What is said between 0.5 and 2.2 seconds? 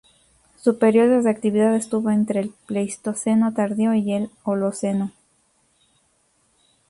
Su período de actividad estuvo